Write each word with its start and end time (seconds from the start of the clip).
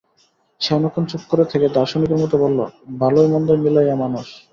সে 0.61 0.71
অনেকক্ষণ 0.75 1.03
চুপ 1.07 1.23
করে 1.29 1.43
থেকে 1.45 1.65
দার্শনিকের 1.75 2.21
মতো 2.23 2.35
বলল, 2.43 2.59
ভালোয়-মন্দয় 2.99 3.61
মিলাইয়া 3.63 3.95
মানুষ। 4.03 4.27